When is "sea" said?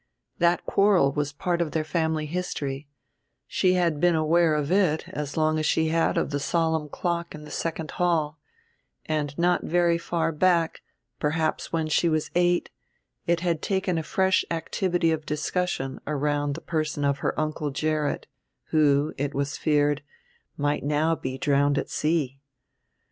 21.91-22.41